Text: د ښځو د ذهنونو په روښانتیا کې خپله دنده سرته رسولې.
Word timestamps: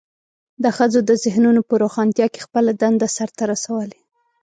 د 0.63 0.65
ښځو 0.77 0.99
د 1.09 1.11
ذهنونو 1.23 1.61
په 1.69 1.73
روښانتیا 1.83 2.27
کې 2.33 2.43
خپله 2.45 2.71
دنده 2.81 3.07
سرته 3.17 3.43
رسولې. 3.51 3.99